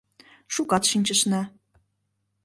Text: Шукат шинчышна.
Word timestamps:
Шукат 0.53 0.83
шинчышна. 0.89 1.41